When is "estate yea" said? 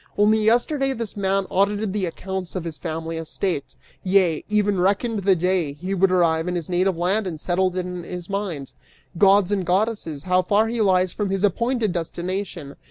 3.17-4.43